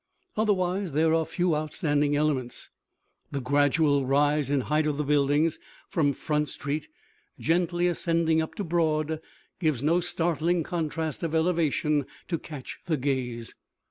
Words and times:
Otherwise 0.35 0.93
there 0.93 1.13
are 1.13 1.23
few 1.23 1.55
outstanding 1.55 2.15
elements. 2.15 2.71
The 3.31 3.39
gradual 3.39 4.07
rise 4.07 4.49
in 4.49 4.61
height 4.61 4.87
of 4.87 4.97
the 4.97 5.03
buildings, 5.03 5.59
from 5.89 6.11
Front 6.11 6.49
Street 6.49 6.87
gently 7.37 7.87
ascending 7.87 8.41
up 8.41 8.55
to 8.55 8.63
Broad, 8.63 9.21
gives 9.59 9.83
no 9.83 9.99
startling 9.99 10.63
contrast 10.63 11.21
of 11.21 11.35
elevation 11.35 12.07
to 12.29 12.39
catch 12.39 12.79
the 12.87 12.97
gaze. 12.97 13.53